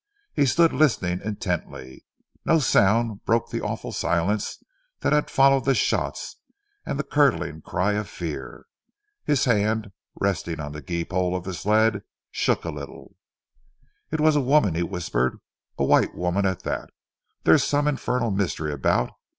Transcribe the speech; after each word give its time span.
He 0.33 0.47
stood 0.47 0.73
listening 0.73 1.21
intently. 1.23 2.07
No 2.43 2.57
sound 2.57 3.23
broke 3.23 3.51
the 3.51 3.61
awful 3.61 3.91
silence 3.91 4.57
that 5.01 5.13
had 5.13 5.29
followed 5.29 5.63
the 5.65 5.75
shots 5.75 6.37
and 6.87 6.97
the 6.97 7.03
curdling 7.03 7.61
cry 7.61 7.93
of 7.93 8.09
fear. 8.09 8.65
His 9.25 9.45
hand, 9.45 9.91
resting 10.19 10.59
on 10.59 10.71
the 10.71 10.81
gee 10.81 11.05
pole 11.05 11.35
of 11.35 11.43
the 11.43 11.53
sled, 11.53 12.01
shook 12.31 12.65
a 12.65 12.71
little. 12.71 13.15
"It 14.09 14.19
was 14.19 14.35
a 14.35 14.41
woman," 14.41 14.73
he 14.73 14.81
whispered, 14.81 15.37
"a 15.77 15.83
white 15.83 16.15
woman, 16.15 16.47
at 16.47 16.63
that. 16.63 16.89
There's 17.43 17.63
some 17.63 17.87
infernal 17.87 18.31
mystery 18.31 18.73
about. 18.73 19.11